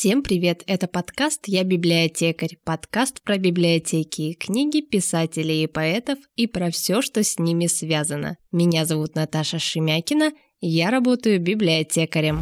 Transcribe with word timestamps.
Всем 0.00 0.22
привет! 0.22 0.62
Это 0.68 0.86
подкаст 0.86 1.48
«Я 1.48 1.64
библиотекарь», 1.64 2.56
подкаст 2.62 3.20
про 3.20 3.36
библиотеки, 3.36 4.34
книги 4.34 4.80
писателей 4.80 5.64
и 5.64 5.66
поэтов 5.66 6.20
и 6.36 6.46
про 6.46 6.70
все, 6.70 7.02
что 7.02 7.24
с 7.24 7.36
ними 7.40 7.66
связано. 7.66 8.36
Меня 8.52 8.84
зовут 8.84 9.16
Наташа 9.16 9.58
Шемякина, 9.58 10.30
я 10.60 10.92
работаю 10.92 11.40
библиотекарем. 11.40 12.40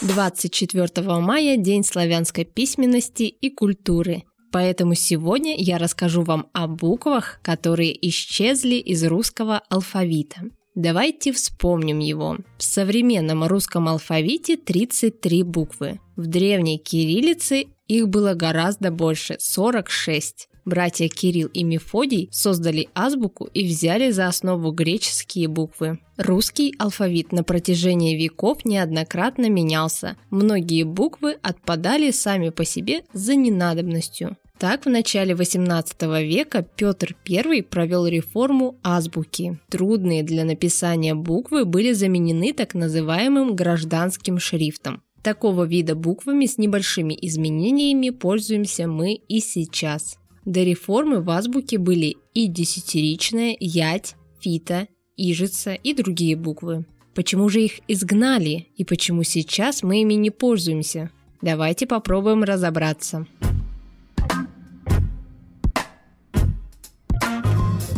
24 0.00 1.20
мая– 1.20 1.56
День 1.58 1.84
славянской 1.84 2.46
письменности 2.46 3.24
и 3.24 3.50
культуры. 3.50 4.22
Поэтому 4.52 4.94
сегодня 4.94 5.54
я 5.54 5.76
расскажу 5.76 6.22
вам 6.22 6.48
о 6.54 6.66
буквах, 6.66 7.40
которые 7.42 7.92
исчезли 8.08 8.76
из 8.76 9.04
русского 9.04 9.58
алфавита. 9.68 10.44
Давайте 10.76 11.32
вспомним 11.32 12.00
его. 12.00 12.36
В 12.58 12.62
современном 12.62 13.44
русском 13.44 13.88
алфавите 13.88 14.58
33 14.58 15.42
буквы. 15.42 16.00
В 16.16 16.26
древней 16.26 16.76
кириллице 16.76 17.64
их 17.88 18.08
было 18.10 18.34
гораздо 18.34 18.90
больше– 18.90 19.36
46. 19.40 20.50
Братья 20.66 21.08
Кирилл 21.08 21.48
и 21.48 21.62
Мефодий 21.62 22.28
создали 22.30 22.90
азбуку 22.94 23.48
и 23.54 23.66
взяли 23.66 24.10
за 24.10 24.26
основу 24.26 24.70
греческие 24.70 25.48
буквы. 25.48 25.98
Русский 26.18 26.74
алфавит 26.78 27.32
на 27.32 27.42
протяжении 27.42 28.14
веков 28.14 28.66
неоднократно 28.66 29.48
менялся. 29.48 30.16
Многие 30.28 30.82
буквы 30.82 31.38
отпадали 31.40 32.10
сами 32.10 32.50
по 32.50 32.66
себе 32.66 33.04
за 33.14 33.34
ненадобностью. 33.34 34.36
Так, 34.58 34.86
в 34.86 34.88
начале 34.88 35.34
XVIII 35.34 36.24
века 36.24 36.66
Петр 36.76 37.14
I 37.28 37.62
провел 37.62 38.06
реформу 38.06 38.78
азбуки. 38.82 39.58
Трудные 39.68 40.22
для 40.22 40.44
написания 40.44 41.14
буквы 41.14 41.66
были 41.66 41.92
заменены 41.92 42.54
так 42.54 42.74
называемым 42.74 43.54
гражданским 43.54 44.38
шрифтом. 44.38 45.02
Такого 45.22 45.64
вида 45.64 45.94
буквами 45.94 46.46
с 46.46 46.56
небольшими 46.56 47.18
изменениями 47.20 48.08
пользуемся 48.08 48.86
мы 48.86 49.14
и 49.14 49.40
сейчас. 49.40 50.16
До 50.46 50.62
реформы 50.62 51.20
в 51.20 51.28
азбуке 51.28 51.76
были 51.76 52.16
и 52.32 52.46
десятиричная, 52.46 53.56
ять, 53.60 54.14
фита, 54.40 54.88
ижица 55.18 55.74
и 55.74 55.92
другие 55.92 56.34
буквы. 56.34 56.86
Почему 57.14 57.50
же 57.50 57.62
их 57.62 57.80
изгнали 57.88 58.68
и 58.76 58.84
почему 58.84 59.22
сейчас 59.22 59.82
мы 59.82 60.00
ими 60.00 60.14
не 60.14 60.30
пользуемся? 60.30 61.10
Давайте 61.42 61.86
попробуем 61.86 62.42
разобраться. 62.42 63.26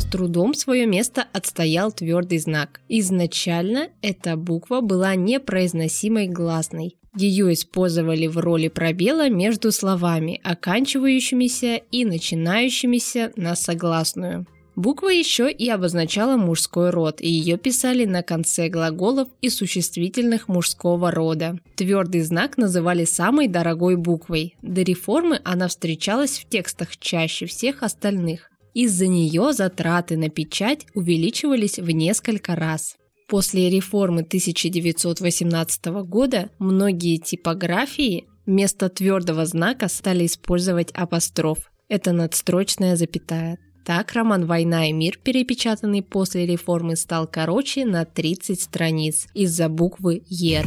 Трудом 0.08 0.54
свое 0.54 0.86
место 0.86 1.26
отстоял 1.32 1.92
твердый 1.92 2.38
знак. 2.38 2.80
Изначально 2.88 3.88
эта 4.02 4.36
буква 4.36 4.80
была 4.80 5.14
непроизносимой 5.14 6.26
гласной. 6.26 6.96
Ее 7.16 7.52
использовали 7.52 8.26
в 8.26 8.38
роли 8.38 8.68
пробела 8.68 9.28
между 9.28 9.72
словами, 9.72 10.40
оканчивающимися 10.44 11.76
и 11.76 12.04
начинающимися 12.04 13.32
на 13.36 13.56
согласную. 13.56 14.46
Буква 14.76 15.08
еще 15.08 15.50
и 15.50 15.68
обозначала 15.68 16.36
мужской 16.36 16.90
род, 16.90 17.20
и 17.20 17.28
ее 17.28 17.58
писали 17.58 18.04
на 18.04 18.22
конце 18.22 18.68
глаголов 18.68 19.26
и 19.40 19.48
существительных 19.50 20.46
мужского 20.46 21.10
рода. 21.10 21.58
Твердый 21.74 22.20
знак 22.20 22.56
называли 22.56 23.04
самой 23.04 23.48
дорогой 23.48 23.96
буквой. 23.96 24.54
До 24.62 24.82
реформы 24.82 25.40
она 25.44 25.66
встречалась 25.66 26.38
в 26.38 26.48
текстах 26.48 26.96
чаще 26.96 27.46
всех 27.46 27.82
остальных. 27.82 28.52
Из-за 28.78 29.08
нее 29.08 29.52
затраты 29.54 30.16
на 30.16 30.28
печать 30.28 30.86
увеличивались 30.94 31.80
в 31.80 31.90
несколько 31.90 32.54
раз. 32.54 32.94
После 33.28 33.68
реформы 33.70 34.20
1918 34.20 35.86
года 36.06 36.50
многие 36.60 37.16
типографии 37.16 38.28
вместо 38.46 38.88
твердого 38.88 39.46
знака 39.46 39.88
стали 39.88 40.26
использовать 40.26 40.92
апостроф. 40.92 41.72
Это 41.88 42.12
надстрочная 42.12 42.94
запятая. 42.94 43.58
Так 43.84 44.12
роман 44.12 44.46
«Война 44.46 44.88
и 44.88 44.92
мир», 44.92 45.18
перепечатанный 45.24 46.04
после 46.04 46.46
реформы, 46.46 46.94
стал 46.94 47.26
короче 47.26 47.84
на 47.84 48.04
30 48.04 48.60
страниц 48.60 49.26
из-за 49.34 49.68
буквы 49.68 50.22
«Ер». 50.28 50.66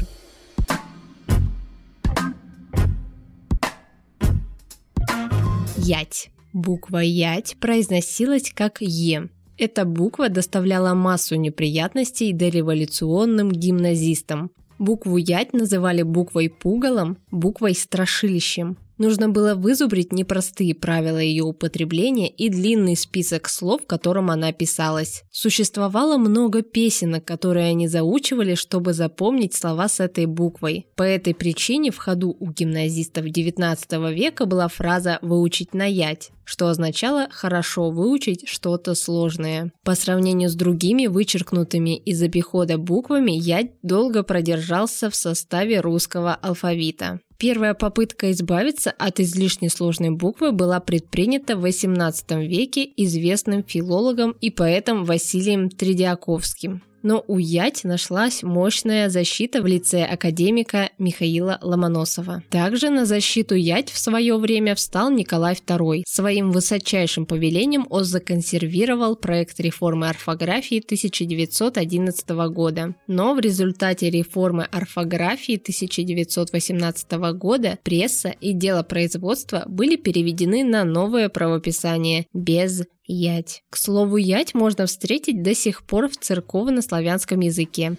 Ять. 5.78 6.30
Буква 6.54 6.98
«ять» 6.98 7.56
произносилась 7.60 8.52
как 8.54 8.82
«е». 8.82 9.30
Эта 9.58 9.86
буква 9.86 10.28
доставляла 10.28 10.94
массу 10.94 11.36
неприятностей 11.36 12.34
дореволюционным 12.34 13.52
гимназистам. 13.52 14.52
Букву 14.78 15.18
«ять» 15.18 15.54
называли 15.54 16.02
буквой 16.02 16.50
«пугалом», 16.50 17.18
буквой 17.30 17.74
«страшилищем». 17.76 18.78
Нужно 19.02 19.30
было 19.30 19.56
вызубрить 19.56 20.14
непростые 20.14 20.76
правила 20.76 21.18
ее 21.18 21.44
употребления 21.44 22.30
и 22.30 22.50
длинный 22.50 22.96
список 22.96 23.50
слов, 23.50 23.88
которым 23.88 24.30
она 24.30 24.52
писалась. 24.54 25.24
Существовало 25.32 26.18
много 26.18 26.62
песенок, 26.62 27.26
которые 27.26 27.70
они 27.70 27.88
заучивали, 27.88 28.54
чтобы 28.54 28.94
запомнить 28.94 29.56
слова 29.56 29.88
с 29.88 30.00
этой 30.00 30.28
буквой. 30.28 30.86
По 30.96 31.02
этой 31.02 31.34
причине 31.34 31.90
в 31.90 31.98
ходу 31.98 32.38
у 32.40 32.52
гимназистов 32.52 33.26
XIX 33.26 34.14
века 34.14 34.46
была 34.46 34.68
фраза 34.68 35.18
«выучить 35.24 35.74
на 35.74 35.88
ять», 35.88 36.30
что 36.44 36.68
означало 36.68 37.28
хорошо 37.32 37.90
выучить 37.90 38.48
что-то 38.48 38.94
сложное. 38.94 39.72
По 39.84 39.96
сравнению 39.96 40.50
с 40.50 40.54
другими 40.54 41.08
вычеркнутыми 41.08 41.98
из 41.98 42.22
обихода 42.22 42.78
буквами, 42.78 43.32
ять 43.32 43.72
долго 43.82 44.22
продержался 44.22 45.10
в 45.10 45.16
составе 45.16 45.80
русского 45.80 46.36
алфавита. 46.36 47.20
Первая 47.42 47.74
попытка 47.74 48.30
избавиться 48.30 48.92
от 48.92 49.20
излишне 49.20 49.72
сложной 49.72 50.12
буквы 50.12 50.52
была 50.52 50.80
предпринята 50.80 51.58
в 51.58 51.66
XVIII 51.66 52.46
веке 52.46 52.88
известным 52.98 53.64
филологом 53.64 54.36
и 54.42 54.52
поэтом 54.52 55.06
Василием 55.06 55.72
Тредиаковским 55.72 56.84
но 57.04 57.24
у 57.28 57.38
Ять 57.38 57.84
нашлась 57.84 58.44
мощная 58.44 59.10
защита 59.10 59.62
в 59.62 59.66
лице 59.66 60.04
академика 60.04 60.90
Михаила 60.98 61.58
Ломоносова. 61.62 62.44
Также 62.50 62.90
на 62.90 63.06
защиту 63.06 63.56
Ять 63.56 63.90
в 63.90 63.98
свое 63.98 64.38
время 64.38 64.76
встал 64.76 65.12
Николай 65.12 65.54
II. 65.56 66.04
Своим 66.08 66.52
высочайшим 66.52 67.26
повелением 67.26 67.88
он 67.90 68.04
законсервировал 68.04 69.16
проект 69.16 69.60
реформы 69.60 70.10
орфографии 70.10 70.82
1911 70.84 72.30
года. 72.52 72.96
Но 73.08 73.34
в 73.34 73.40
результате 73.40 74.10
реформы 74.10 74.64
орфографии 74.64 75.58
1918 75.58 77.12
года 77.34 77.80
пресса 77.84 78.30
и 78.30 78.54
дело 78.54 78.84
производства 78.84 79.64
были 79.68 79.96
переведены 79.96 80.64
на 80.64 80.84
новое 80.84 81.30
правописание 81.30 82.26
без 82.34 82.84
Ять. 83.08 83.64
К 83.70 83.78
слову, 83.78 84.18
ять 84.18 84.54
можно 84.54 84.86
встретить 84.86 85.42
до 85.42 85.56
сих 85.56 85.84
пор 85.84 86.08
в 86.08 86.18
церковно-славянском 86.18 87.40
языке. 87.40 87.98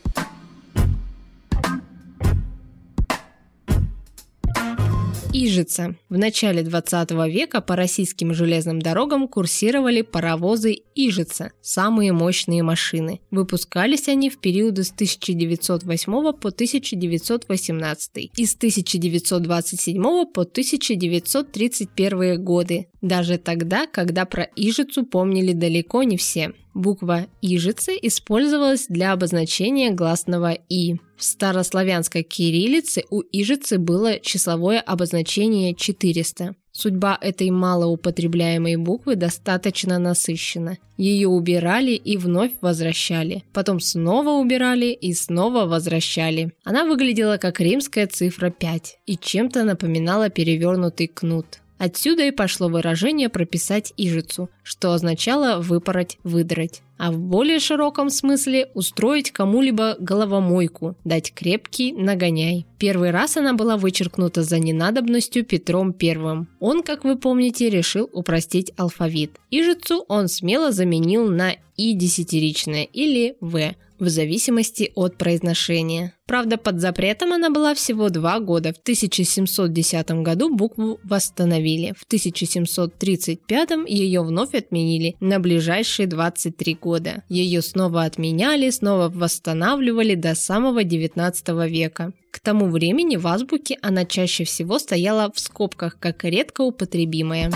Ижица. 5.45 5.97
В 6.09 6.19
начале 6.19 6.63
20 6.63 7.11
века 7.29 7.61
по 7.61 7.75
российским 7.75 8.33
железным 8.33 8.81
дорогам 8.81 9.27
курсировали 9.27 10.03
паровозы 10.03 10.77
Ижица, 10.95 11.51
самые 11.61 12.13
мощные 12.13 12.63
машины. 12.63 13.21
Выпускались 13.33 14.09
они 14.09 14.31
в 14.31 14.39
периоды 14.39 14.85
с 14.85 14.93
1908 14.93 16.33
по 16.35 16.51
1918 16.51 18.31
и 18.37 18.47
с 18.47 18.55
1927 18.55 20.03
по 20.33 20.43
1931 20.43 22.45
годы. 22.45 22.87
Даже 23.01 23.39
тогда, 23.39 23.89
когда 23.89 24.27
про 24.27 24.45
Ижицу 24.55 25.05
помнили 25.05 25.55
далеко 25.55 26.05
не 26.05 26.17
все. 26.17 26.53
Буква 26.75 27.27
Ижицы 27.43 27.99
использовалась 28.01 28.87
для 28.89 29.13
обозначения 29.13 29.91
гласного 29.91 30.53
«и». 30.69 30.97
В 31.17 31.25
старославянской 31.25 32.23
кириллице 32.23 33.05
у 33.11 33.21
Ижицы 33.21 33.79
было 33.79 34.19
числовое 34.19 34.81
обозначение 34.81 35.75
400. 35.75 36.55
Судьба 36.73 37.19
этой 37.21 37.51
малоупотребляемой 37.51 38.77
буквы 38.77 39.15
достаточно 39.15 39.99
насыщена. 39.99 40.79
Ее 40.97 41.29
убирали 41.29 41.93
и 41.93 42.17
вновь 42.17 42.53
возвращали. 42.63 43.45
Потом 43.53 43.79
снова 43.79 44.31
убирали 44.31 44.87
и 44.87 45.13
снова 45.13 45.67
возвращали. 45.67 46.53
Она 46.65 46.85
выглядела 46.85 47.37
как 47.37 47.61
римская 47.61 48.07
цифра 48.07 48.51
5 48.51 48.99
и 49.07 49.19
чем-то 49.19 49.65
напоминала 49.65 50.31
перевернутый 50.31 51.09
кнут. 51.09 51.59
Отсюда 51.85 52.23
и 52.23 52.31
пошло 52.31 52.69
выражение 52.69 53.29
«прописать 53.29 53.93
ижицу», 53.97 54.49
что 54.63 54.93
означало 54.93 55.61
«выпороть, 55.61 56.17
выдрать». 56.23 56.81
а 56.97 57.11
в 57.11 57.19
более 57.19 57.59
широком 57.59 58.09
смысле 58.11 58.71
устроить 58.75 59.33
кому-либо 59.33 59.97
головомойку, 59.99 60.95
дать 61.03 61.35
крепкий 61.35 61.93
нагоняй. 61.93 62.65
Первый 62.79 63.11
раз 63.11 63.37
она 63.37 63.55
была 63.55 63.77
вычеркнута 63.77 64.45
за 64.45 64.61
ненадобностью 64.61 65.45
Петром 65.45 65.93
I. 66.01 66.47
Он, 66.61 66.85
как 66.85 67.03
вы 67.03 67.17
помните, 67.17 67.69
решил 67.69 68.09
упростить 68.13 68.71
алфавит. 68.77 69.33
Ижицу 69.51 70.05
он 70.07 70.29
смело 70.29 70.71
заменил 70.71 71.29
на 71.29 71.57
и 71.83 71.95
десятиричное 71.95 72.85
или 72.85 73.37
В, 73.41 73.75
в 73.99 74.09
зависимости 74.09 74.93
от 74.95 75.17
произношения. 75.17 76.15
Правда, 76.27 76.57
под 76.57 76.81
запретом 76.81 77.33
она 77.33 77.51
была 77.51 77.75
всего 77.75 78.09
два 78.09 78.41
года. 78.41 78.73
В 78.73 78.79
1710 78.79 80.11
году 80.23 80.55
букву 80.55 80.99
восстановили. 81.05 81.93
В 81.97 82.05
1735 82.05 83.71
ее 83.87 84.23
вновь 84.23 84.55
отменили 84.55 85.17
на 85.21 85.39
ближайшие 85.41 86.07
23 86.07 86.75
года. 86.81 87.23
Ее 87.29 87.63
снова 87.63 88.05
отменяли, 88.05 88.71
снова 88.71 89.09
восстанавливали 89.09 90.15
до 90.15 90.35
самого 90.35 90.85
19 90.85 91.49
века. 91.71 92.13
К 92.31 92.41
тому 92.41 92.71
времени 92.71 93.17
в 93.17 93.27
азбуке 93.27 93.79
она 93.83 94.05
чаще 94.05 94.45
всего 94.45 94.79
стояла 94.79 95.31
в 95.33 95.39
скобках 95.39 95.99
как 95.99 96.25
редко 96.25 96.63
употребимая. 96.63 97.53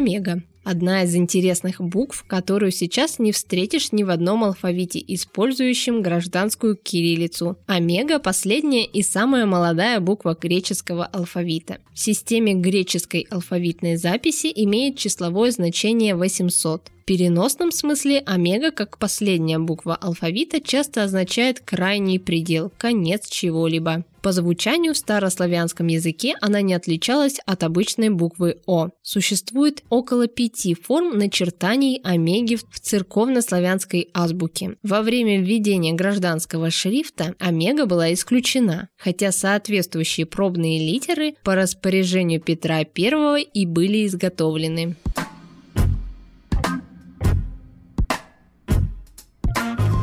Омега. 0.00 0.42
Одна 0.64 1.02
из 1.02 1.14
интересных 1.14 1.78
букв, 1.78 2.24
которую 2.26 2.70
сейчас 2.70 3.18
не 3.18 3.32
встретишь 3.32 3.92
ни 3.92 4.02
в 4.02 4.08
одном 4.08 4.44
алфавите, 4.44 5.02
использующем 5.06 6.00
гражданскую 6.00 6.76
кириллицу. 6.76 7.58
Омега– 7.66 8.18
последняя 8.20 8.86
и 8.86 9.02
самая 9.02 9.44
молодая 9.44 10.00
буква 10.00 10.36
греческого 10.40 11.04
алфавита. 11.04 11.78
В 11.92 11.98
системе 11.98 12.54
греческой 12.54 13.26
алфавитной 13.30 13.96
записи 13.96 14.50
имеет 14.54 14.96
числовое 14.96 15.50
значение 15.50 16.14
800 16.14 16.90
переносном 17.04 17.72
смысле 17.72 18.22
омега, 18.26 18.70
как 18.70 18.98
последняя 18.98 19.58
буква 19.58 19.96
алфавита, 19.96 20.60
часто 20.60 21.04
означает 21.04 21.60
крайний 21.60 22.18
предел, 22.18 22.72
конец 22.78 23.28
чего-либо. 23.28 24.04
По 24.22 24.32
звучанию 24.32 24.92
в 24.92 24.98
старославянском 24.98 25.86
языке 25.86 26.34
она 26.40 26.60
не 26.60 26.74
отличалась 26.74 27.38
от 27.46 27.62
обычной 27.62 28.10
буквы 28.10 28.58
О. 28.66 28.88
Существует 29.02 29.82
около 29.88 30.26
пяти 30.26 30.74
форм 30.74 31.16
начертаний 31.16 32.00
омеги 32.04 32.56
в 32.56 32.80
церковно-славянской 32.80 34.08
азбуке. 34.12 34.76
Во 34.82 35.00
время 35.00 35.40
введения 35.40 35.94
гражданского 35.94 36.70
шрифта 36.70 37.34
омега 37.38 37.86
была 37.86 38.12
исключена, 38.12 38.88
хотя 38.98 39.32
соответствующие 39.32 40.26
пробные 40.26 40.78
литеры 40.86 41.34
по 41.42 41.54
распоряжению 41.54 42.40
Петра 42.40 42.78
I 42.78 43.42
и 43.42 43.66
были 43.66 44.06
изготовлены. 44.06 44.96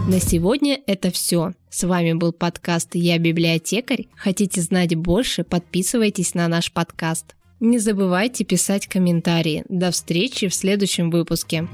На 0.08 0.22
сегодня 0.22 0.80
это 0.88 1.12
все. 1.12 1.52
С 1.70 1.86
вами 1.86 2.14
был 2.14 2.32
подкаст 2.32 2.96
«Я 2.96 3.18
библиотекарь». 3.18 4.08
Хотите 4.16 4.62
знать 4.62 4.96
больше? 4.96 5.44
Подписывайтесь 5.44 6.34
на 6.34 6.48
наш 6.48 6.72
подкаст. 6.72 7.36
Не 7.60 7.78
забывайте 7.78 8.46
писать 8.46 8.88
комментарии. 8.88 9.66
До 9.68 9.92
встречи 9.92 10.48
в 10.48 10.56
следующем 10.56 11.12
выпуске. 11.12 11.68